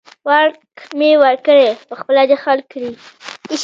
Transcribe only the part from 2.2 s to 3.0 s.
دې حل کړي.